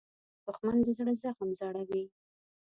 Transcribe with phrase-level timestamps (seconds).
[0.45, 2.03] دښمن د زړه زخم زوړوي